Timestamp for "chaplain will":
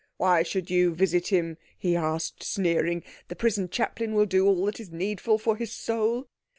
3.69-4.25